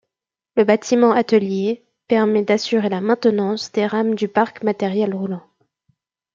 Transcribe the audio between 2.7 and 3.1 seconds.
la